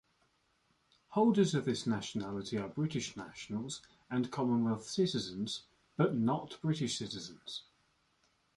Holders 1.09 1.53
of 1.53 1.65
this 1.65 1.85
nationality 1.85 2.57
are 2.57 2.67
British 2.67 3.15
nationals 3.15 3.83
and 4.09 4.31
Commonwealth 4.31 4.87
citizens, 4.89 5.65
but 5.95 6.15
not 6.15 6.57
British 6.59 6.97
citizens. 6.97 7.65